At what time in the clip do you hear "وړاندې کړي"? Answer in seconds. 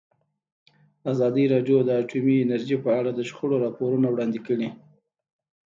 4.09-4.69